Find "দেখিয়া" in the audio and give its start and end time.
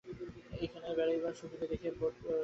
1.71-1.93